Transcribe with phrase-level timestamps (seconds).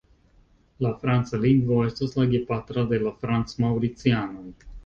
[0.85, 4.47] La franca lingvo estas la gepatra de la franc-maŭricianoj.